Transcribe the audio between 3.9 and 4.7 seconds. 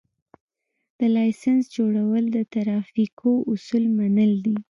منل دي